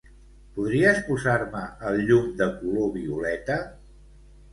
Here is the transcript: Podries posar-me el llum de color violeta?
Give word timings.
Podries 0.53 1.01
posar-me 1.09 1.61
el 1.89 2.01
llum 2.07 2.31
de 2.39 2.47
color 2.63 2.89
violeta? 2.95 3.59